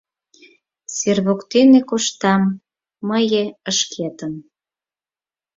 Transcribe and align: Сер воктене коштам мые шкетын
Сер 0.97 1.17
воктене 1.25 1.81
коштам 1.89 2.41
мые 3.07 3.45
шкетын 3.77 4.33